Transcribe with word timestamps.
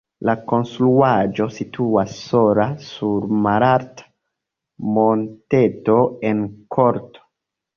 La 0.27 0.33
konstruaĵo 0.51 1.45
situas 1.57 2.15
sola 2.29 2.65
sur 2.87 3.27
malalta 3.43 4.09
monteto 4.97 5.99
en 6.33 6.43
korto. 6.79 7.27